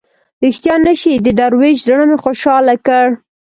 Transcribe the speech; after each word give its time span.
ریښتیا 0.43 0.75
نه 0.87 0.93
شي 1.01 1.13
د 1.17 1.27
دروېش 1.39 1.77
زړه 1.87 2.03
مې 2.09 2.17
خوشاله 2.23 2.75
کړ. 2.87 3.05